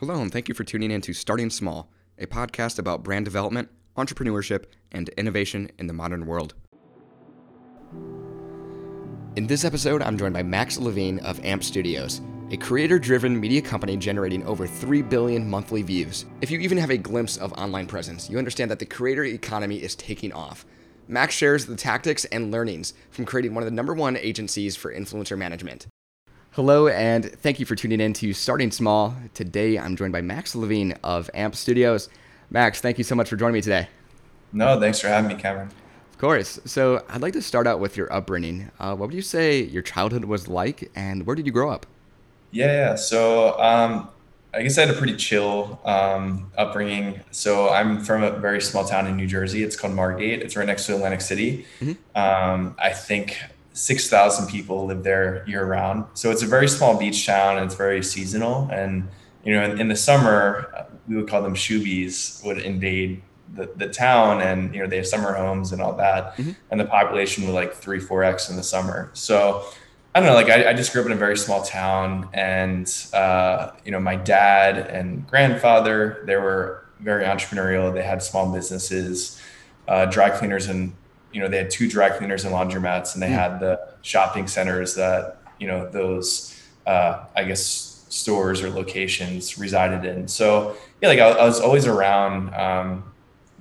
[0.00, 3.70] Hello, and thank you for tuning in to Starting Small, a podcast about brand development,
[3.96, 6.52] entrepreneurship, and innovation in the modern world.
[9.36, 12.20] In this episode, I'm joined by Max Levine of AMP Studios,
[12.50, 16.26] a creator driven media company generating over 3 billion monthly views.
[16.42, 19.82] If you even have a glimpse of online presence, you understand that the creator economy
[19.82, 20.66] is taking off.
[21.08, 24.92] Max shares the tactics and learnings from creating one of the number one agencies for
[24.92, 25.86] influencer management.
[26.56, 29.14] Hello, and thank you for tuning in to Starting Small.
[29.34, 32.08] Today, I'm joined by Max Levine of AMP Studios.
[32.48, 33.88] Max, thank you so much for joining me today.
[34.54, 35.68] No, thanks for having me, Cameron.
[36.12, 36.58] Of course.
[36.64, 38.70] So, I'd like to start out with your upbringing.
[38.80, 41.84] Uh, what would you say your childhood was like, and where did you grow up?
[42.52, 42.94] Yeah, yeah.
[42.94, 44.08] So, um,
[44.54, 47.20] I guess I had a pretty chill um, upbringing.
[47.32, 49.62] So, I'm from a very small town in New Jersey.
[49.62, 50.40] It's called Margate.
[50.40, 51.66] It's right next to Atlantic City.
[51.80, 52.18] Mm-hmm.
[52.18, 53.36] Um, I think
[53.76, 56.06] 6,000 people live there year round.
[56.14, 58.68] So it's a very small beach town and it's very seasonal.
[58.72, 59.06] And,
[59.44, 63.22] you know, in, in the summer, we would call them shoobies would invade
[63.52, 66.36] the, the town and, you know, they have summer homes and all that.
[66.36, 66.52] Mm-hmm.
[66.70, 69.10] And the population would like three, four X in the summer.
[69.12, 69.66] So
[70.14, 72.90] I don't know, like I, I just grew up in a very small town and,
[73.12, 77.92] uh, you know, my dad and grandfather, they were very entrepreneurial.
[77.92, 79.38] They had small businesses,
[79.86, 80.94] uh, dry cleaners and
[81.36, 83.34] you know they had two dry cleaners and laundromats and they mm.
[83.34, 90.06] had the shopping centers that you know those uh, i guess stores or locations resided
[90.06, 93.12] in so yeah like i, I was always around um,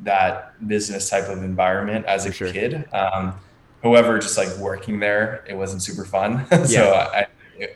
[0.03, 2.49] that business type of environment as a sure.
[2.49, 3.37] kid um,
[3.83, 7.27] however just like working there it wasn't super fun so i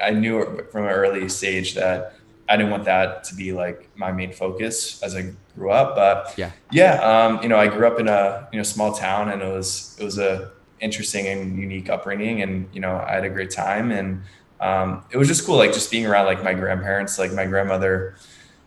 [0.02, 2.14] i knew from an early stage that
[2.50, 5.96] I didn't want that to be like my main focus as I grew up.
[5.96, 9.30] But yeah, yeah, um, you know, I grew up in a you know small town,
[9.30, 13.24] and it was it was a interesting and unique upbringing, and you know, I had
[13.24, 14.24] a great time, and
[14.60, 18.16] um, it was just cool, like just being around like my grandparents, like my grandmother.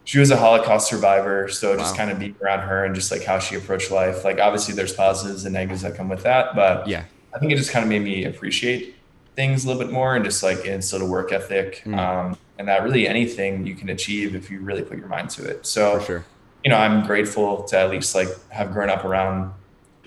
[0.04, 3.22] She was a Holocaust survivor, so just kind of being around her and just like
[3.22, 4.24] how she approached life.
[4.24, 7.56] Like obviously, there's positives and negatives that come with that, but yeah, I think it
[7.56, 8.96] just kind of made me appreciate
[9.34, 11.82] things a little bit more and just like instill a work ethic.
[11.84, 11.98] Mm.
[11.98, 15.44] Um, and that really anything you can achieve if you really put your mind to
[15.44, 15.66] it.
[15.66, 16.24] So, sure.
[16.62, 19.52] you know, I'm grateful to at least like have grown up around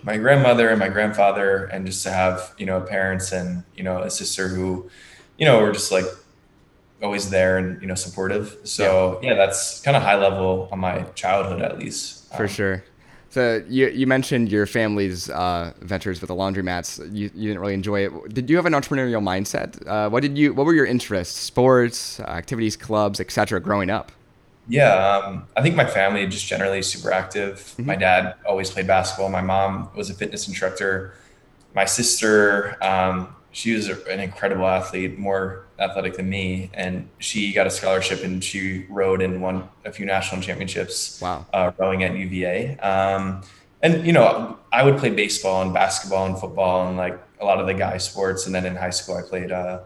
[0.03, 4.03] my grandmother and my grandfather, and just to have you know parents and you know
[4.03, 4.89] a sister who,
[5.37, 6.05] you know, were just like
[7.03, 8.57] always there and you know supportive.
[8.63, 12.33] So yeah, yeah that's kind of high level on my childhood at least.
[12.37, 12.83] For um, sure.
[13.35, 16.99] So you, you mentioned your family's uh, ventures with the laundromats.
[17.13, 18.33] You, you didn't really enjoy it.
[18.33, 19.85] Did you have an entrepreneurial mindset?
[19.85, 20.53] Uh, what did you?
[20.53, 21.37] What were your interests?
[21.37, 23.59] Sports, activities, clubs, etc.
[23.59, 24.13] Growing up.
[24.69, 27.57] Yeah, um, I think my family just generally super active.
[27.57, 27.85] Mm-hmm.
[27.87, 29.27] My dad always played basketball.
[29.27, 31.13] My mom was a fitness instructor.
[31.73, 37.67] My sister, um, she was an incredible athlete, more athletic than me, and she got
[37.67, 41.21] a scholarship and she rowed and won a few national championships.
[41.21, 41.45] Wow!
[41.53, 43.41] Uh, rowing at UVA, um,
[43.81, 47.59] and you know, I would play baseball and basketball and football and like a lot
[47.59, 48.45] of the guy sports.
[48.45, 49.81] And then in high school, I played, uh,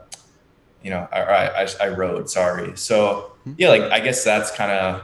[0.84, 2.30] you know, I, I, I rowed.
[2.30, 2.76] Sorry.
[2.78, 3.54] So hmm.
[3.58, 5.04] yeah, like I guess that's kind of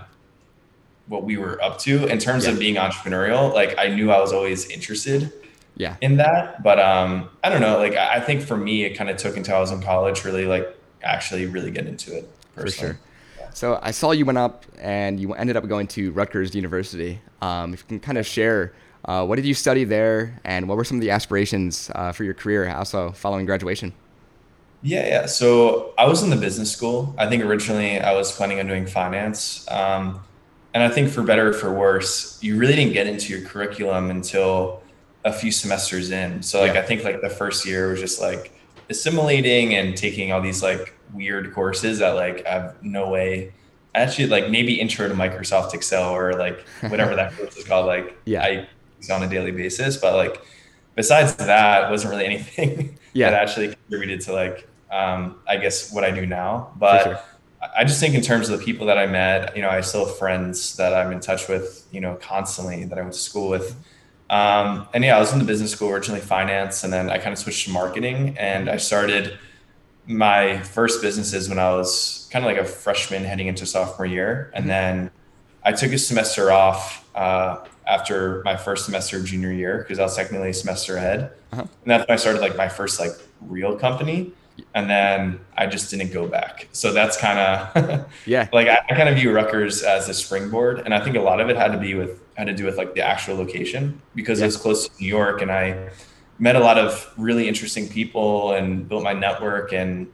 [1.07, 2.51] what we were up to in terms yeah.
[2.51, 3.53] of being entrepreneurial.
[3.53, 5.31] Like I knew I was always interested
[5.77, 5.97] yeah.
[6.01, 9.17] in that but um i don't know like i think for me it kind of
[9.17, 12.93] took until i was in college really like actually really get into it personally.
[12.93, 12.99] for sure.
[13.39, 13.49] Yeah.
[13.51, 17.19] so i saw you went up and you ended up going to rutgers university.
[17.41, 18.73] Um, if you can kind of share
[19.05, 22.23] uh, what did you study there and what were some of the aspirations uh, for
[22.23, 23.93] your career also following graduation?
[24.81, 25.25] Yeah yeah.
[25.25, 27.13] So i was in the business school.
[27.17, 29.69] I think originally i was planning on doing finance.
[29.69, 30.21] Um,
[30.73, 34.11] and i think for better or for worse you really didn't get into your curriculum
[34.11, 34.81] until
[35.25, 36.41] a few semesters in.
[36.41, 36.79] So like yeah.
[36.79, 38.53] I think like the first year was just like
[38.89, 43.53] assimilating and taking all these like weird courses that like I have no way.
[43.95, 47.87] Actually, like maybe intro to Microsoft Excel or like whatever that course is called.
[47.87, 50.41] Like yeah, I use on a daily basis, but like
[50.95, 53.31] besides that, wasn't really anything yeah.
[53.31, 56.71] that actually contributed to like um, I guess what I do now.
[56.77, 57.19] But sure.
[57.75, 60.05] I just think in terms of the people that I met, you know, I still
[60.05, 63.49] have friends that I'm in touch with, you know, constantly that I went to school
[63.49, 63.75] with.
[64.29, 67.33] Um, and yeah, I was in the business school originally finance, and then I kind
[67.33, 69.37] of switched to marketing, and I started
[70.07, 74.51] my first businesses when I was kind of like a freshman heading into sophomore year,
[74.53, 74.69] and mm-hmm.
[74.69, 75.11] then
[75.63, 80.03] I took a semester off uh, after my first semester of junior year because I
[80.03, 81.61] was technically a semester ahead, uh-huh.
[81.61, 83.11] and that's when I started like my first like
[83.41, 84.31] real company
[84.73, 86.67] and then I just didn't go back.
[86.71, 88.47] So that's kind of yeah.
[88.53, 91.39] Like I, I, kind of view Rutgers as a springboard, and I think a lot
[91.39, 94.39] of it had to be with had to do with like the actual location because
[94.39, 94.45] yeah.
[94.45, 95.89] it was close to New York, and I
[96.39, 100.11] met a lot of really interesting people and built my network, and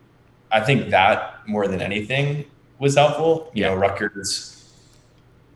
[0.51, 2.45] I think that more than anything
[2.79, 3.51] was helpful.
[3.53, 3.69] You yeah.
[3.69, 4.57] know, Rutgers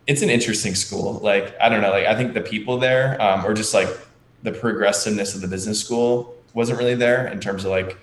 [0.06, 1.14] it's an interesting school.
[1.14, 3.88] Like I don't know, like I think the people there, um, or just like
[4.42, 7.98] the progressiveness of the business school wasn't really there in terms of like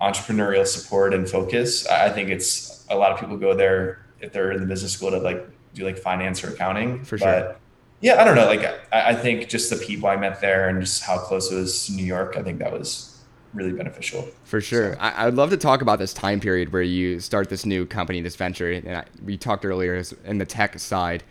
[0.00, 1.86] entrepreneurial support and focus.
[1.86, 5.10] I think it's a lot of people go there if they're in the business school
[5.10, 7.04] to like do like finance or accounting.
[7.04, 7.26] For sure.
[7.26, 7.60] But
[8.00, 8.46] yeah, I don't know.
[8.46, 11.56] Like I, I think just the people I met there and just how close it
[11.56, 13.14] was to New York, I think that was
[13.54, 14.28] really beneficial.
[14.44, 14.94] For sure.
[14.94, 14.98] So.
[14.98, 18.20] I, would love to talk about this time period where you start this new company,
[18.20, 18.72] this venture.
[18.72, 21.22] And I, we talked earlier in the tech side.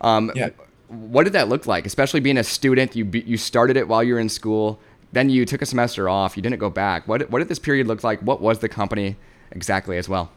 [0.00, 0.50] Um, yeah.
[0.88, 1.84] What did that look like?
[1.84, 4.80] Especially being a student, you you started it while you were in school.
[5.12, 6.36] Then you took a semester off.
[6.36, 7.08] You didn't go back.
[7.08, 8.20] What what did this period look like?
[8.20, 9.16] What was the company
[9.52, 10.30] exactly as well?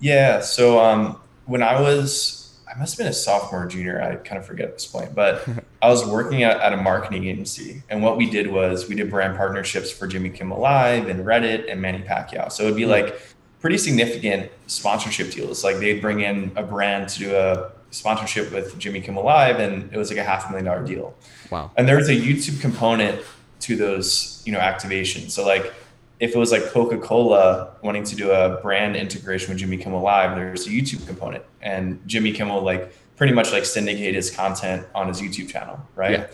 [0.00, 0.40] Yeah.
[0.40, 4.00] So um, when I was I must have been a sophomore, junior.
[4.00, 5.46] I kind of forget at this point, but
[5.82, 9.10] I was working at, at, a marketing agency, and what we did was we did
[9.10, 12.52] brand partnerships for Jimmy Kimmel Live and Reddit and Manny Pacquiao.
[12.52, 12.90] So it'd be hmm.
[12.90, 13.20] like
[13.60, 15.64] pretty significant sponsorship deals.
[15.64, 19.90] Like they'd bring in a brand to do a sponsorship with Jimmy Kimmel Live, and
[19.92, 21.14] it was like a half a million dollar deal.
[21.50, 21.70] Wow!
[21.76, 23.22] And there was a YouTube component
[23.68, 25.30] to those, you know, activations.
[25.30, 25.74] So like
[26.20, 30.00] if it was like Coca Cola wanting to do a brand integration with Jimmy Kimmel
[30.00, 34.86] Live, there's a YouTube component, and Jimmy Kimmel like pretty much like syndicate his content
[34.94, 36.12] on his YouTube channel, right?
[36.12, 36.26] Yeah.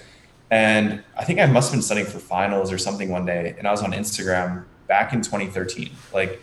[0.50, 3.66] And I think I must have been studying for finals or something one day, and
[3.66, 6.40] I was on Instagram back in 2013, like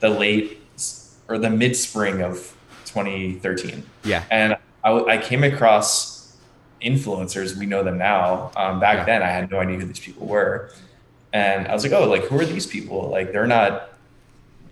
[0.00, 0.58] the late
[1.28, 2.56] or the mid spring of
[2.86, 3.84] 2013.
[4.04, 4.24] Yeah.
[4.30, 6.11] And I, I came across
[6.84, 7.56] influencers.
[7.56, 8.50] We know them now.
[8.56, 9.04] Um, back yeah.
[9.04, 10.70] then, I had no idea who these people were
[11.32, 13.08] and I was like, oh, like who are these people?
[13.08, 13.90] Like they're not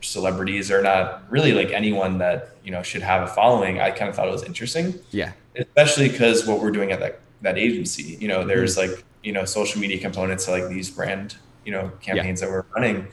[0.02, 0.68] celebrities.
[0.68, 3.80] They're not really like anyone that you know should have a following.
[3.80, 4.94] I kind of thought it was interesting.
[5.10, 5.32] Yeah.
[5.56, 8.92] Especially because what we're doing at that that agency, you know, there's mm-hmm.
[8.92, 12.48] like you know social media components to like these brand you know campaigns yeah.
[12.48, 13.08] that we're running.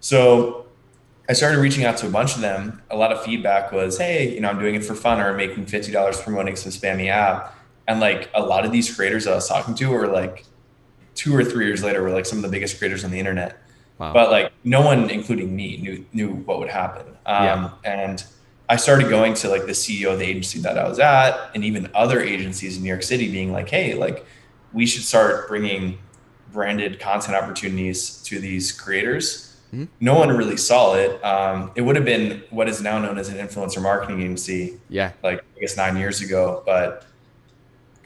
[0.00, 0.66] So
[1.28, 2.82] I started reaching out to a bunch of them.
[2.90, 5.36] A lot of feedback was, hey, you know, I'm doing it for fun or I'm
[5.36, 7.54] making fifty dollars promoting some spammy app.
[7.88, 10.44] And like a lot of these creators that I was talking to were like
[11.14, 13.58] two or three years later were like some of the biggest creators on the internet.
[13.98, 14.12] Wow.
[14.12, 17.06] But like no one, including me, knew knew what would happen.
[17.26, 17.70] Um, yeah.
[17.84, 18.24] And
[18.68, 21.64] I started going to like the CEO of the agency that I was at, and
[21.64, 24.24] even other agencies in New York City, being like, "Hey, like
[24.72, 25.98] we should start bringing
[26.52, 29.84] branded content opportunities to these creators." Mm-hmm.
[30.00, 31.22] No one really saw it.
[31.24, 34.78] Um, it would have been what is now known as an influencer marketing agency.
[34.88, 37.07] Yeah, like I guess nine years ago, but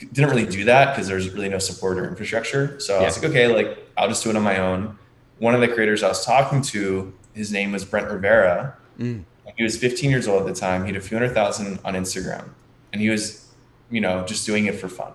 [0.06, 2.78] didn't really do that because there's really no support or infrastructure.
[2.80, 3.02] So yeah.
[3.02, 4.98] I was like, okay, like I'll just do it on my own.
[5.38, 8.76] One of the creators I was talking to, his name was Brent Rivera.
[8.98, 9.24] Mm.
[9.56, 10.82] He was 15 years old at the time.
[10.82, 12.48] He had a few hundred thousand on Instagram,
[12.92, 13.48] and he was,
[13.90, 15.12] you know, just doing it for fun.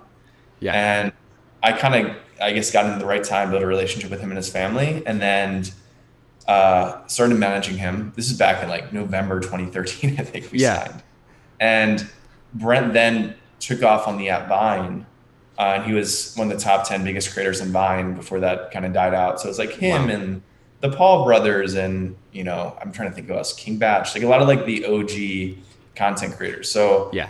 [0.60, 0.74] Yeah.
[0.74, 1.14] And
[1.64, 4.30] I kind of, I guess, got into the right time, built a relationship with him
[4.30, 5.66] and his family, and then
[6.48, 8.14] uh, started managing him.
[8.16, 10.86] This is back in like November 2013, I think we yeah.
[10.86, 11.04] signed.
[11.60, 12.08] And
[12.54, 15.06] Brent then took off on the app Vine.
[15.58, 18.72] Uh, and he was one of the top 10 biggest creators in Vine before that
[18.72, 19.42] kind of died out.
[19.42, 20.14] So it's like him wow.
[20.14, 20.42] and
[20.82, 24.24] the Paul brothers and, you know, I'm trying to think of us, King Bach, like
[24.24, 25.64] a lot of like the OG
[25.96, 26.70] content creators.
[26.70, 27.30] So yeah,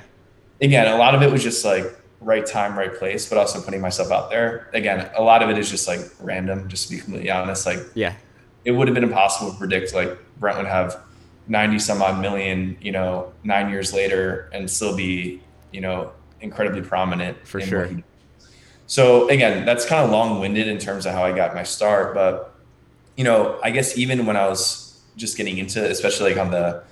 [0.61, 1.85] again, a lot of it was just like
[2.19, 4.69] right time, right place, but also putting myself out there.
[4.73, 7.65] Again, a lot of it is just like random, just to be completely honest.
[7.65, 8.13] Like, yeah,
[8.65, 11.01] it would have been impossible to predict like Brent would have
[11.47, 15.41] 90 some odd million, you know, nine years later and still be,
[15.71, 16.11] you know,
[16.41, 17.89] incredibly prominent for sure.
[18.85, 22.55] So again, that's kind of long-winded in terms of how I got my start, but
[23.17, 26.83] you know, I guess even when I was just getting into, especially like on the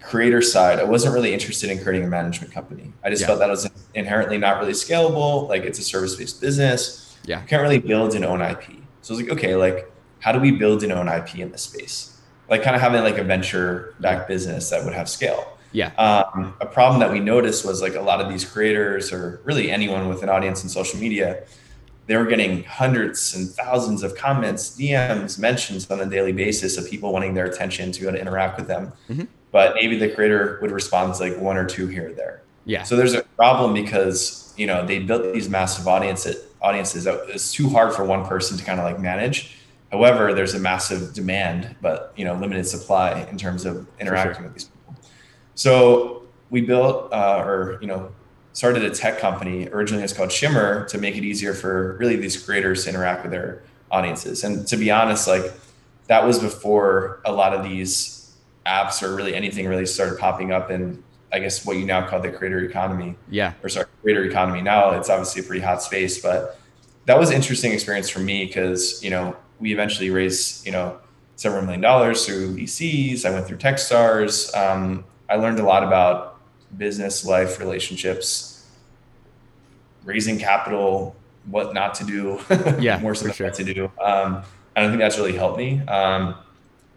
[0.00, 2.92] creator side, I wasn't really interested in creating a management company.
[3.02, 3.28] I just yeah.
[3.28, 5.48] felt that was inherently not really scalable.
[5.48, 7.16] Like it's a service-based business.
[7.24, 8.64] Yeah, you can't really build and own IP.
[9.00, 9.90] So I was like, okay, like
[10.20, 12.20] how do we build and own IP in this space?
[12.50, 15.53] Like kind of having like a venture-backed business that would have scale.
[15.74, 15.88] Yeah.
[15.96, 19.70] Um, a problem that we noticed was like a lot of these creators, or really
[19.70, 21.44] anyone with an audience in social media,
[22.06, 26.88] they were getting hundreds and thousands of comments, DMs, mentions on a daily basis of
[26.88, 28.92] people wanting their attention to go to interact with them.
[29.08, 29.24] Mm-hmm.
[29.50, 32.42] But maybe the creator would respond to like one or two here or there.
[32.66, 32.84] Yeah.
[32.84, 37.52] So there's a problem because you know they built these massive audiences audiences that it's
[37.52, 39.58] too hard for one person to kind of like manage.
[39.90, 44.44] However, there's a massive demand, but you know limited supply in terms of interacting sure.
[44.44, 44.70] with these
[45.54, 48.12] so we built uh, or you know
[48.52, 49.68] started a tech company.
[49.68, 53.32] Originally, it's called Shimmur to make it easier for really these creators to interact with
[53.32, 54.44] their audiences.
[54.44, 55.52] And to be honest, like
[56.06, 58.34] that was before a lot of these
[58.66, 61.02] apps or really anything really started popping up in
[61.34, 63.16] I guess what you now call the creator economy.
[63.28, 63.54] Yeah.
[63.62, 64.62] Or sorry, creator economy.
[64.62, 66.60] Now it's obviously a pretty hot space, but
[67.06, 70.96] that was an interesting experience for me because, you know, we eventually raised, you know,
[71.34, 73.24] several million dollars through VCs.
[73.24, 74.56] I went through Techstars.
[74.56, 76.40] Um, I learned a lot about
[76.76, 78.66] business, life, relationships,
[80.04, 81.16] raising capital,
[81.46, 82.40] what not to do,
[82.80, 83.50] yeah, more so sure.
[83.50, 83.90] to do.
[84.02, 84.42] Um,
[84.76, 85.80] don't think that's really helped me.
[85.86, 86.34] Um,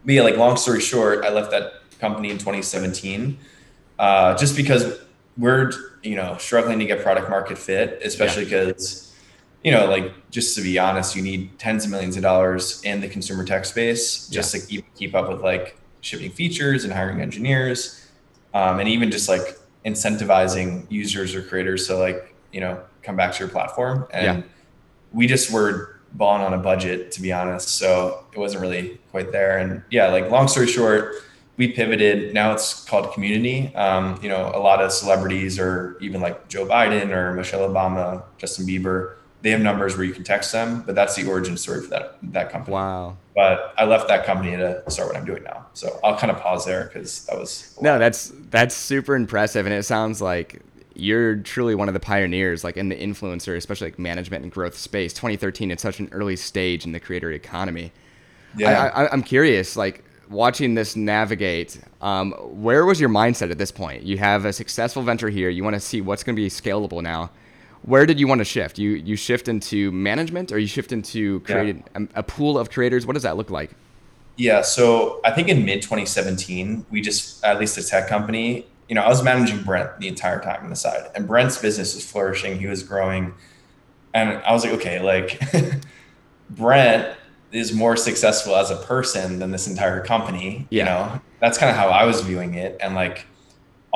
[0.05, 3.37] but yeah, like long story short, I left that company in 2017
[3.99, 4.99] uh, just because
[5.37, 5.71] we're
[6.03, 9.13] you know struggling to get product market fit, especially because
[9.63, 13.01] you know, like just to be honest, you need tens of millions of dollars in
[13.01, 14.61] the consumer tech space just yeah.
[14.61, 18.06] to keep keep up with like shipping features and hiring engineers,
[18.57, 23.33] um, and even just like incentivizing users or creators to like you know come back
[23.33, 24.07] to your platform.
[24.11, 24.43] And yeah.
[25.13, 29.31] we just were balling on a budget to be honest, so it wasn't really quite
[29.31, 29.59] there.
[29.59, 31.15] And yeah, like long story short,
[31.57, 32.33] we pivoted.
[32.33, 33.73] Now it's called Community.
[33.75, 38.23] Um, you know, a lot of celebrities, or even like Joe Biden or Michelle Obama,
[38.39, 39.15] Justin Bieber
[39.47, 42.17] they have numbers where you can text them, but that's the origin story for that
[42.21, 42.73] that company.
[42.73, 43.15] Wow.
[43.33, 45.67] But I left that company to start what I'm doing now.
[45.71, 49.73] So I'll kind of pause there because that was no, that's that's super impressive, and
[49.73, 50.61] it sounds like
[50.95, 54.77] you're truly one of the pioneers, like in the influencer, especially like management and growth
[54.77, 55.13] space.
[55.13, 57.93] 2013, it's such an early stage in the creator economy.
[58.57, 61.79] Yeah, I, am curious, like watching this navigate.
[62.01, 64.03] Um, where was your mindset at this point?
[64.03, 65.47] You have a successful venture here.
[65.47, 67.29] You want to see what's going to be scalable now
[67.83, 68.77] where did you want to shift?
[68.77, 72.07] You you shift into management, or you shift into creating yeah.
[72.15, 73.05] a, a, pool of creators?
[73.05, 73.71] What does that look like?
[74.35, 78.67] Yeah, so I think in mid 2017, we just at least a tech company.
[78.87, 81.95] You know, I was managing Brent the entire time on the side, and Brent's business
[81.95, 82.59] was flourishing.
[82.59, 83.33] He was growing,
[84.13, 85.41] and I was like, okay, like
[86.51, 87.17] Brent
[87.51, 90.67] is more successful as a person than this entire company.
[90.69, 90.83] Yeah.
[90.83, 93.25] You know, that's kind of how I was viewing it, and like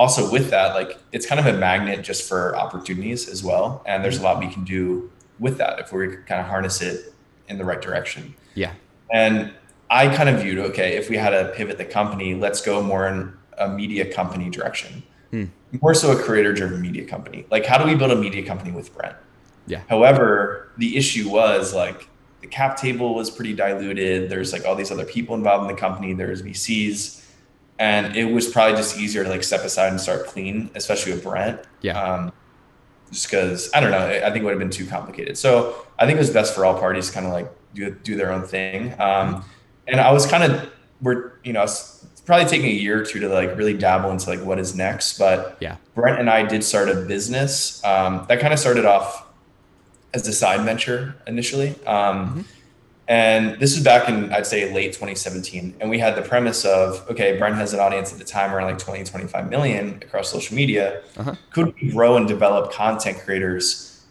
[0.01, 3.83] also with that, like it's kind of a magnet just for opportunities as well.
[3.85, 7.13] And there's a lot we can do with that if we kind of harness it
[7.49, 8.33] in the right direction.
[8.55, 8.73] Yeah.
[9.13, 9.53] And
[9.91, 13.07] I kind of viewed, okay, if we had to pivot the company, let's go more
[13.09, 15.03] in a media company direction.
[15.29, 15.45] Hmm.
[15.83, 17.45] More so a creator driven media company.
[17.51, 19.15] Like how do we build a media company with Brent?
[19.67, 19.83] Yeah.
[19.87, 22.09] However, the issue was like
[22.41, 24.31] the cap table was pretty diluted.
[24.31, 26.13] There's like all these other people involved in the company.
[26.13, 27.21] There's VCs
[27.81, 31.23] and it was probably just easier to like step aside and start clean, especially with
[31.23, 31.59] Brent.
[31.81, 31.99] Yeah.
[31.99, 32.31] Um,
[33.11, 35.35] just because I don't know, I think it would have been too complicated.
[35.35, 38.15] So I think it was best for all parties to kind of like do do
[38.15, 38.93] their own thing.
[39.01, 39.43] Um,
[39.87, 40.71] and I was kind of
[41.01, 44.29] we're you know it's probably taking a year or two to like really dabble into
[44.29, 45.17] like what is next.
[45.17, 49.25] But yeah, Brent and I did start a business um, that kind of started off
[50.13, 51.69] as a side venture initially.
[51.87, 52.41] Um, mm-hmm
[53.11, 55.75] and this is back in, I'd say, late 2017.
[55.81, 58.67] And we had the premise of, okay, Brent has an audience at the time around
[58.67, 61.01] like 20, 25 million across social media.
[61.17, 61.35] Uh-huh.
[61.49, 64.01] Could we grow and develop content creators?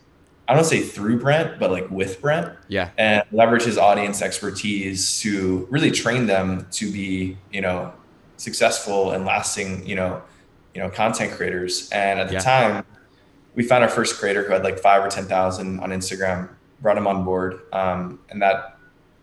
[0.49, 2.52] I don't say through Brent, but like with Brent.
[2.69, 2.90] Yeah.
[2.99, 7.95] And leverage his audience expertise to really train them to be, you know,
[8.37, 10.21] successful and lasting, you know,
[10.75, 11.88] you know, content creators.
[11.88, 12.40] And at the yeah.
[12.40, 12.85] time,
[13.54, 16.50] we found our first creator who had like five or 10,000 on Instagram,
[16.83, 17.62] brought him on board.
[17.73, 18.76] Um, and that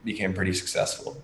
[0.04, 1.22] became pretty successful.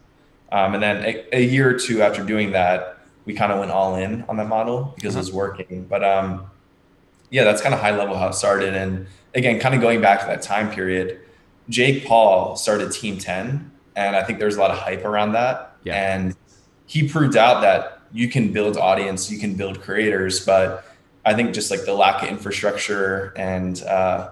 [0.52, 3.72] Um, and then a, a, year or two after doing that, we kind of went
[3.72, 5.20] all in on that model because uh-huh.
[5.20, 5.86] it was working.
[5.86, 6.46] But um,
[7.32, 8.76] yeah, that's kind of high level how it started.
[8.76, 11.20] And again, kind of going back to that time period,
[11.70, 13.72] Jake Paul started Team 10.
[13.96, 15.76] And I think there's a lot of hype around that.
[15.84, 16.14] Yeah.
[16.14, 16.36] And
[16.86, 20.86] he proved out that you can build audience, you can build creators, but
[21.26, 24.30] I think just like the lack of infrastructure and uh,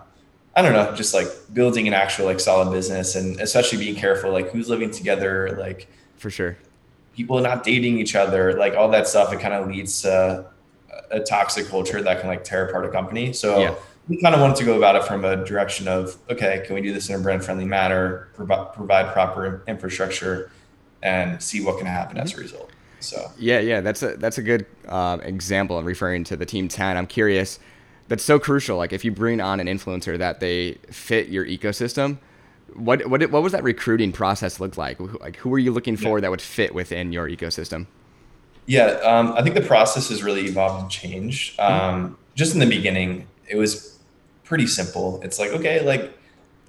[0.55, 4.31] I don't know, just like building an actual like solid business and especially being careful,
[4.31, 6.57] like who's living together, like for sure,
[7.15, 9.31] people not dating each other, like all that stuff.
[9.33, 10.45] It kind of leads to
[11.11, 13.33] a toxic culture that can like tear apart a company.
[13.33, 13.75] So yeah.
[14.07, 16.81] we kind of wanted to go about it from a direction of, okay, can we
[16.81, 20.51] do this in a brand friendly manner, provide, provide proper infrastructure
[21.03, 22.23] and see what can happen mm-hmm.
[22.23, 22.69] as a result.
[22.99, 26.67] So yeah, yeah, that's a, that's a good uh, example of referring to the team
[26.67, 26.97] 10.
[26.97, 27.59] I'm curious,
[28.11, 28.75] that's so crucial.
[28.75, 32.17] Like if you bring on an influencer that they fit your ecosystem,
[32.73, 34.99] what what what was that recruiting process look like?
[35.21, 36.23] Like who were you looking for yeah.
[36.23, 37.87] that would fit within your ecosystem?
[38.65, 41.57] Yeah, um, I think the process has really evolved and changed.
[41.57, 41.73] Mm-hmm.
[41.73, 42.13] Um, mm-hmm.
[42.35, 43.97] Just in the beginning, it was
[44.43, 45.21] pretty simple.
[45.23, 46.11] It's like okay, like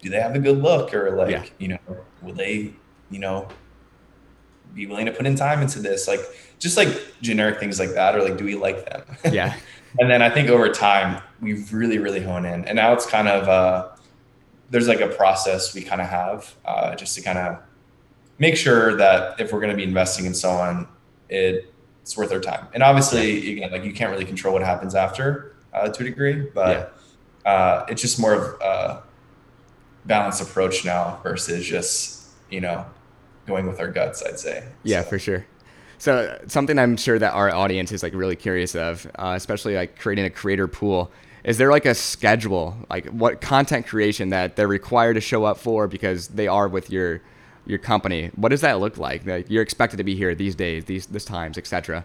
[0.00, 1.44] do they have a good look or like yeah.
[1.58, 1.78] you know
[2.22, 2.72] will they
[3.10, 3.48] you know
[4.74, 6.20] be willing to put in time into this like
[6.58, 6.88] just like
[7.20, 9.02] generic things like that or like do we like them
[9.32, 9.54] yeah
[9.98, 13.28] and then I think over time we've really really honed in, and now it's kind
[13.28, 13.88] of uh,
[14.70, 17.58] there's like a process we kind of have uh, just to kind of
[18.38, 20.88] make sure that if we're going to be investing in someone,
[21.28, 22.66] it, it's worth our time.
[22.74, 26.48] And obviously, again, like you can't really control what happens after uh, to a degree,
[26.54, 26.94] but
[27.44, 27.52] yeah.
[27.52, 29.02] uh, it's just more of a
[30.06, 32.84] balanced approach now versus just you know
[33.46, 34.22] going with our guts.
[34.22, 34.64] I'd say.
[34.82, 35.10] Yeah, so.
[35.10, 35.46] for sure.
[36.02, 40.00] So something I'm sure that our audience is like really curious of, uh, especially like
[40.00, 41.12] creating a creator pool.
[41.44, 45.58] is there like a schedule, like what content creation that they're required to show up
[45.58, 47.20] for because they are with your
[47.66, 48.32] your company?
[48.34, 49.24] What does that look like?
[49.24, 52.04] Like you're expected to be here these days, these this times, etc.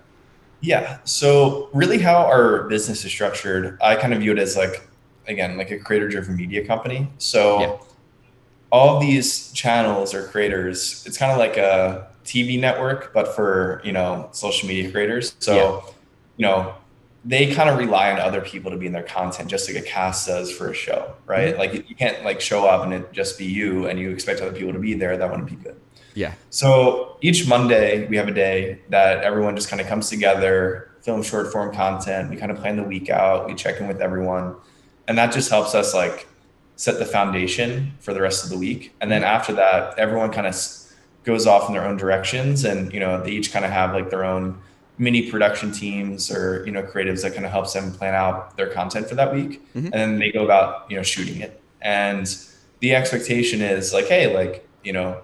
[0.61, 0.99] Yeah.
[1.03, 4.87] So really, how our business is structured, I kind of view it as like
[5.27, 7.09] again like a creator driven media company.
[7.17, 7.61] So.
[7.61, 7.77] Yeah
[8.71, 13.91] all these channels or creators, it's kind of like a TV network, but for you
[13.91, 15.35] know social media creators.
[15.39, 15.93] So, yeah.
[16.37, 16.75] you know,
[17.23, 19.85] they kind of rely on other people to be in their content, just like a
[19.85, 21.55] cast does for a show, right?
[21.55, 21.59] Mm-hmm.
[21.59, 24.53] Like you can't like show up and it just be you, and you expect other
[24.53, 25.17] people to be there.
[25.17, 25.79] That wouldn't be good.
[26.13, 26.33] Yeah.
[26.49, 31.23] So each Monday we have a day that everyone just kind of comes together, film
[31.23, 32.29] short form content.
[32.29, 33.45] We kind of plan the week out.
[33.45, 34.55] We check in with everyone,
[35.07, 36.27] and that just helps us like
[36.77, 38.93] set the foundation for the rest of the week.
[39.01, 40.55] And then after that, everyone kind of
[41.23, 44.09] goes off in their own directions and, you know, they each kind of have like
[44.09, 44.61] their own
[44.99, 48.67] mini production teams or, you know, creatives that kind of helps them plan out their
[48.67, 49.61] content for that week.
[49.73, 49.87] Mm-hmm.
[49.87, 51.61] And then they go about, you know, shooting it.
[51.81, 52.25] And
[52.79, 55.21] the expectation is like, hey, like, you know,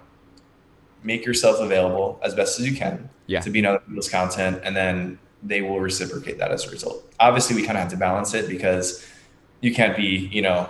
[1.04, 3.42] make yourself available as best as you can yeah.
[3.42, 4.60] to be in other people's content.
[4.64, 7.14] And then they will reciprocate that as a result.
[7.20, 9.06] Obviously, we kind of have to balance it because
[9.62, 10.70] you can't be, you know,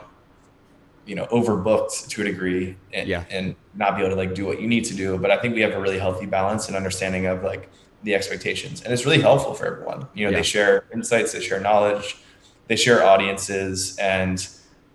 [1.05, 3.23] you know overbooked to a degree and, yeah.
[3.29, 5.55] and not be able to like do what you need to do but i think
[5.55, 7.69] we have a really healthy balance and understanding of like
[8.03, 10.37] the expectations and it's really helpful for everyone you know yeah.
[10.37, 12.17] they share insights they share knowledge
[12.67, 14.47] they share audiences and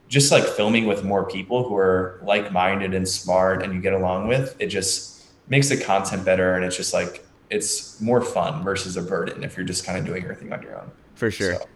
[0.08, 4.26] just like filming with more people who are like-minded and smart and you get along
[4.28, 8.96] with it just makes the content better and it's just like it's more fun versus
[8.96, 11.66] a burden if you're just kind of doing everything on your own for sure so.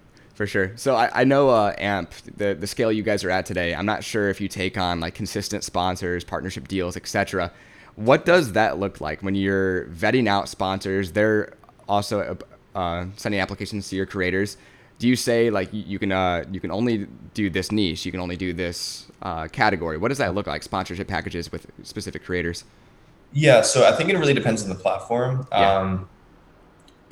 [0.43, 0.73] For sure.
[0.75, 3.87] So I, I know uh, AMP, the, the scale you guys are at today, I'm
[3.87, 7.53] not sure if you take on like consistent sponsors, partnership deals, etc.
[7.95, 11.13] What does that look like when you're vetting out sponsors?
[11.13, 11.53] They're
[11.89, 12.37] also
[12.75, 14.57] uh, sending applications to your creators.
[14.99, 18.21] Do you say like you can uh, you can only do this niche, you can
[18.21, 19.97] only do this uh, category?
[19.97, 20.65] What does that look like?
[20.65, 22.65] Sponsorship packages with specific creators.
[23.33, 25.47] Yeah, so I think it really depends on the platform.
[25.53, 25.73] Yeah.
[25.73, 26.09] Um,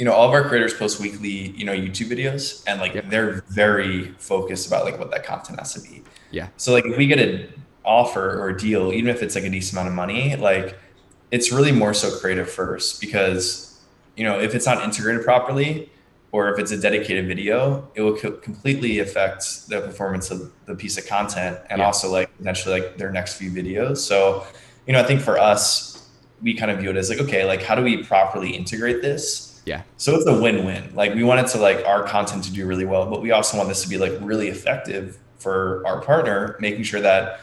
[0.00, 3.10] you know, all of our creators post weekly, you know, YouTube videos and like yep.
[3.10, 6.02] they're very focused about like what that content has to be.
[6.30, 6.48] Yeah.
[6.56, 7.52] So like if we get an
[7.84, 10.78] offer or a deal, even if it's like a decent amount of money, like
[11.30, 13.78] it's really more so creative first because,
[14.16, 15.92] you know, if it's not integrated properly
[16.32, 20.74] or if it's a dedicated video, it will co- completely affect the performance of the
[20.74, 21.84] piece of content and yeah.
[21.84, 23.98] also like potentially like their next few videos.
[23.98, 24.46] So,
[24.86, 26.08] you know, I think for us,
[26.40, 29.49] we kind of view it as like, okay, like how do we properly integrate this?
[29.64, 29.82] Yeah.
[29.96, 30.94] So it's a win-win.
[30.94, 33.56] Like we want it to like our content to do really well, but we also
[33.56, 37.40] want this to be like really effective for our partner, making sure that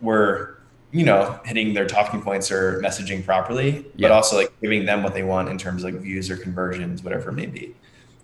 [0.00, 0.54] we're,
[0.92, 4.08] you know, hitting their talking points or messaging properly, yeah.
[4.08, 7.02] but also like giving them what they want in terms of like views or conversions,
[7.02, 7.74] whatever it may be.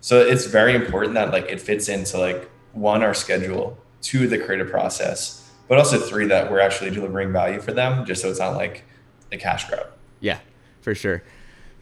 [0.00, 4.38] So it's very important that like it fits into like one, our schedule, two, the
[4.38, 8.38] creative process, but also three, that we're actually delivering value for them just so it's
[8.38, 8.84] not like
[9.32, 9.86] a cash grab.
[10.20, 10.38] Yeah,
[10.80, 11.22] for sure.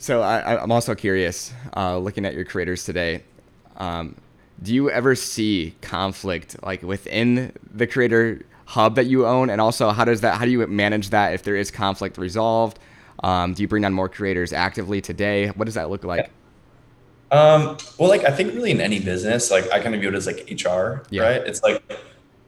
[0.04, 3.22] So I, am also curious, uh, looking at your creators today.
[3.78, 4.16] Um,
[4.62, 9.92] do you ever see conflict like within the creator hub that you own, and also
[9.92, 10.36] how does that?
[10.36, 12.78] How do you manage that if there is conflict resolved?
[13.22, 15.48] Um, do you bring on more creators actively today?
[15.48, 16.30] What does that look like?
[17.30, 20.14] Um, well, like I think really in any business, like I kind of view it
[20.14, 21.22] as like HR, yeah.
[21.22, 21.40] right?
[21.46, 21.82] It's like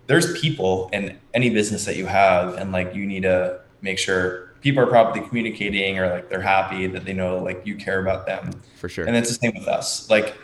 [0.09, 4.46] there's people in any business that you have, and like you need to make sure
[4.67, 8.27] people are probably communicating or like they're happy that they know like you care about
[8.27, 8.51] them.
[8.75, 9.07] For sure.
[9.07, 10.11] And it's the same with us.
[10.11, 10.35] Like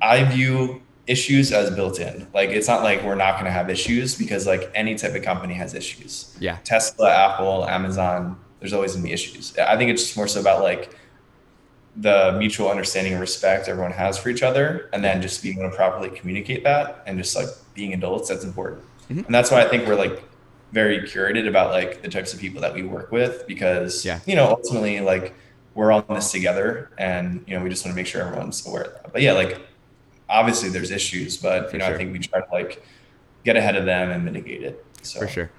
[0.00, 2.28] I view issues as built in.
[2.32, 5.24] Like it's not like we're not going to have issues because like any type of
[5.24, 6.36] company has issues.
[6.38, 6.58] Yeah.
[6.62, 9.58] Tesla, Apple, Amazon, there's always going to be issues.
[9.58, 10.96] I think it's just more so about like
[11.96, 15.70] the mutual understanding and respect everyone has for each other and then just being able
[15.70, 18.84] to properly communicate that and just like being adults that's important.
[19.10, 19.26] Mm-hmm.
[19.26, 20.22] And that's why I think we're like
[20.74, 24.18] very curated about like the types of people that we work with because yeah.
[24.26, 25.32] you know ultimately like
[25.74, 28.66] we're all in this together and you know we just want to make sure everyone's
[28.66, 29.64] aware of that but yeah like
[30.28, 31.94] obviously there's issues but For you know sure.
[31.94, 32.84] i think we try to like
[33.44, 35.50] get ahead of them and mitigate it so For sure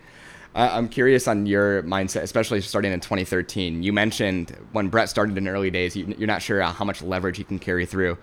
[0.57, 3.83] I'm curious on your mindset, especially starting in 2013.
[3.83, 7.43] You mentioned when Brett started in early days, you're not sure how much leverage he
[7.43, 8.17] can carry through.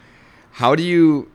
[0.51, 1.31] How do you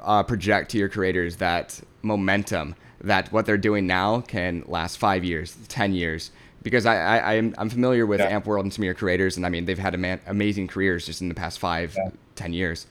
[0.00, 5.24] uh, project to your creators that momentum that what they're doing now can last five
[5.24, 6.30] years, ten years.
[6.62, 8.26] Because I, I am I'm familiar with yeah.
[8.26, 11.06] Amp World and some of your creators, and I mean they've had ama- amazing careers
[11.06, 12.10] just in the past five, yeah.
[12.34, 12.86] ten years.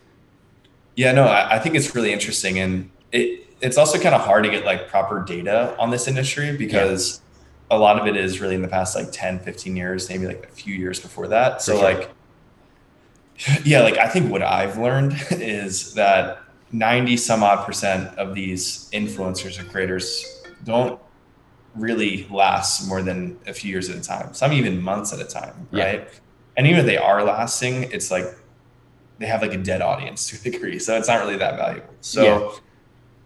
[0.96, 4.44] Yeah, no, I, I think it's really interesting, and it it's also kind of hard
[4.44, 7.22] to get like proper data on this industry because
[7.70, 7.78] yeah.
[7.78, 10.46] a lot of it is really in the past like 10 15 years maybe like
[10.46, 11.84] a few years before that so sure.
[11.84, 12.12] like
[13.64, 16.40] yeah like i think what i've learned is that
[16.72, 21.00] 90 some odd percent of these influencers or creators don't
[21.76, 25.26] really last more than a few years at a time, some even months at a
[25.26, 26.08] time, right?
[26.58, 28.26] And even if they are lasting, it's like
[29.20, 30.80] they have like a dead audience to a degree.
[30.80, 31.94] So it's not really that valuable.
[32.02, 32.60] So yeah.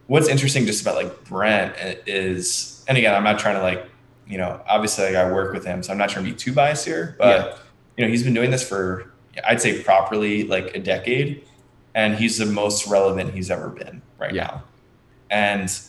[0.08, 3.86] what's interesting just about like Brent eh, is, and again, I'm not trying to like,
[4.28, 6.54] you know, obviously like I work with him, so I'm not trying to be too
[6.54, 7.58] biased here, but yeah.
[7.98, 9.12] you know, he's been doing this for,
[9.46, 11.46] I'd say properly like a decade
[11.96, 14.44] and he's the most relevant he's ever been right yeah.
[14.44, 14.64] now.
[15.30, 15.80] And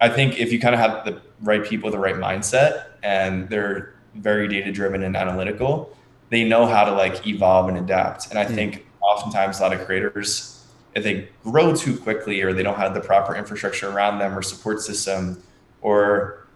[0.00, 3.94] I think if you kind of have the right people, the right mindset, and they're
[4.14, 5.96] very data driven and analytical,
[6.30, 8.28] they know how to like evolve and adapt.
[8.30, 8.54] And I mm.
[8.54, 12.94] think oftentimes a lot of creators, if they grow too quickly or they don't have
[12.94, 15.42] the proper infrastructure around them or support system,
[15.80, 16.46] or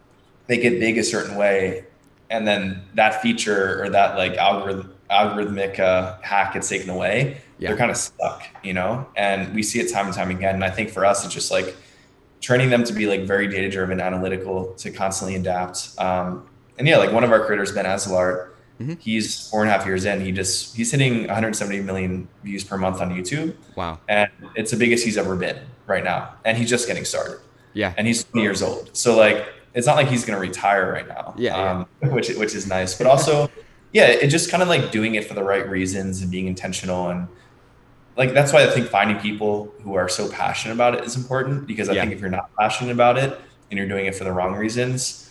[0.47, 1.85] they get big a certain way,
[2.31, 7.69] and then that feature or that like algorithm algorithmic uh, hack gets taken away, yeah.
[7.69, 9.07] they're kind of stuck, you know.
[9.17, 10.55] And we see it time and time again.
[10.57, 11.77] And I think for us, it's just like
[12.41, 15.95] training them to be like very data driven, analytical, to constantly adapt.
[15.99, 16.49] Um,
[16.79, 18.95] and yeah, like one of our creators, Ben Azelart, mm-hmm.
[18.99, 20.21] he's four and a half years in.
[20.21, 23.55] He just he's hitting 170 million views per month on YouTube.
[23.77, 26.35] Wow, and it's the biggest he's ever been right now.
[26.45, 27.39] And he's just getting started.
[27.73, 28.95] Yeah, and he's 20 years old.
[28.97, 31.35] So like, it's not like he's gonna retire right now.
[31.39, 32.09] Yeah, um, yeah.
[32.13, 33.51] which which is nice, but also.
[33.93, 37.09] Yeah, it just kind of like doing it for the right reasons and being intentional
[37.09, 37.29] and
[38.17, 41.67] like that's why I think finding people who are so passionate about it is important
[41.67, 42.03] because I yeah.
[42.03, 45.31] think if you're not passionate about it and you're doing it for the wrong reasons,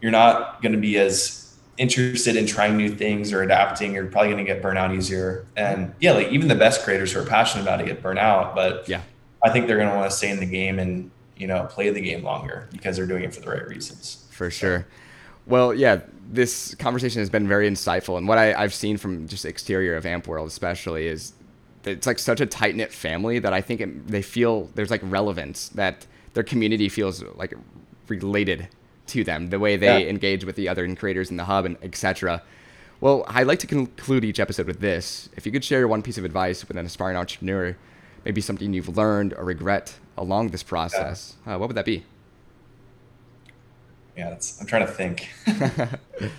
[0.00, 3.94] you're not going to be as interested in trying new things or adapting.
[3.94, 5.46] You're probably going to get burnout easier.
[5.56, 8.88] And yeah, like even the best creators who are passionate about it get burnout, but
[8.88, 9.02] yeah,
[9.44, 11.90] I think they're going to want to stay in the game and you know play
[11.90, 14.26] the game longer because they're doing it for the right reasons.
[14.30, 14.86] For sure.
[15.46, 19.44] Well, yeah, this conversation has been very insightful, and what I, have seen from just
[19.44, 21.32] exterior of Amp World, especially, is
[21.84, 25.02] it's like such a tight knit family that I think it, they feel there's like
[25.04, 27.54] relevance that their community feels like
[28.08, 28.68] related
[29.08, 30.10] to them, the way they yeah.
[30.10, 32.42] engage with the other creators in the hub and etc.
[33.00, 35.28] Well, I'd like to conclude each episode with this.
[35.36, 37.76] If you could share one piece of advice with an aspiring entrepreneur,
[38.24, 41.54] maybe something you've learned or regret along this process, yeah.
[41.54, 42.04] uh, what would that be?
[44.16, 45.28] Yeah, I'm trying to think.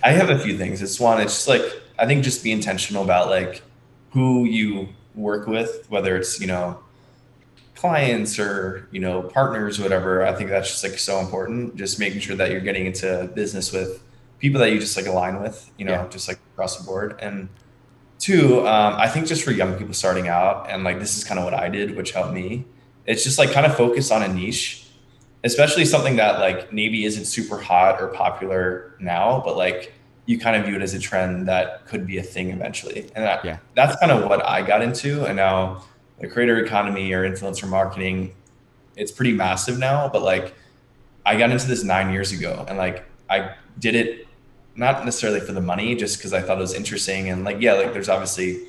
[0.02, 0.82] I have a few things.
[0.82, 1.62] It's one, it's just like
[1.98, 3.62] I think just be intentional about like
[4.10, 6.80] who you work with, whether it's, you know,
[7.74, 10.24] clients or, you know, partners whatever.
[10.26, 11.76] I think that's just like so important.
[11.76, 14.02] Just making sure that you're getting into business with
[14.38, 16.08] people that you just like align with, you know, yeah.
[16.08, 17.18] just like across the board.
[17.20, 17.48] And
[18.18, 21.38] two, um, I think just for young people starting out, and like this is kind
[21.38, 22.64] of what I did, which helped me.
[23.06, 24.86] It's just like kind of focus on a niche,
[25.44, 29.92] especially something that like maybe isn't super hot or popular now, but like
[30.26, 33.02] you kind of view it as a trend that could be a thing eventually.
[33.14, 33.58] And that, yeah.
[33.74, 35.24] that's kind of what I got into.
[35.24, 35.84] And now
[36.18, 38.34] the creator economy or influencer marketing,
[38.96, 40.54] it's pretty massive now, but like
[41.24, 44.28] I got into this nine years ago and like I did it
[44.78, 47.28] not necessarily for the money, just because I thought it was interesting.
[47.30, 48.68] And like, yeah, like there's obviously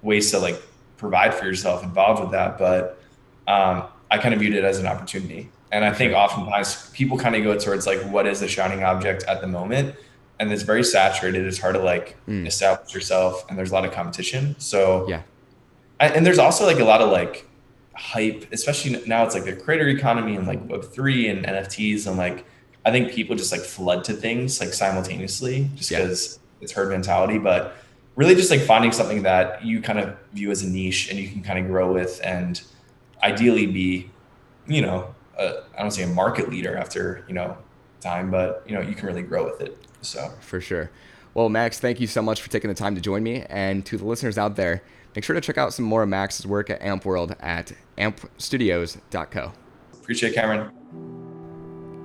[0.00, 0.62] ways to like
[0.96, 2.58] provide for yourself involved with that.
[2.58, 3.02] But
[3.48, 5.50] um, I kind of viewed it as an opportunity.
[5.72, 9.24] And I think oftentimes people kind of go towards like, what is the shining object
[9.24, 9.96] at the moment?
[10.42, 11.46] and it's very saturated.
[11.46, 12.46] It's hard to like mm.
[12.46, 14.56] establish yourself, and there's a lot of competition.
[14.58, 15.22] So yeah,
[16.00, 17.48] I, and there's also like a lot of like
[17.94, 19.24] hype, especially now.
[19.24, 22.44] It's like the creator economy and like Web three and NFTs, and like
[22.84, 26.64] I think people just like flood to things like simultaneously, just because yeah.
[26.64, 27.38] it's herd mentality.
[27.38, 27.76] But
[28.16, 31.28] really, just like finding something that you kind of view as a niche and you
[31.28, 32.60] can kind of grow with, and
[33.22, 34.10] ideally be,
[34.66, 35.14] you know,
[35.76, 37.56] I don't say a market leader after you know
[38.00, 39.78] time, but you know you can really grow with it.
[40.02, 40.90] So for sure.
[41.34, 43.44] Well, Max, thank you so much for taking the time to join me.
[43.48, 44.82] And to the listeners out there,
[45.14, 49.52] make sure to check out some more of Max's work at AMP World at ampstudios.co.
[49.94, 50.70] Appreciate it, Cameron.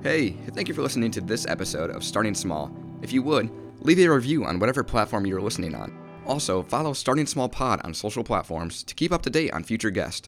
[0.02, 2.74] Hey, thank you for listening to this episode of Starting Small.
[3.02, 5.98] If you would, leave a review on whatever platform you're listening on.
[6.24, 9.90] Also, follow Starting Small Pod on social platforms to keep up to date on future
[9.90, 10.27] guests.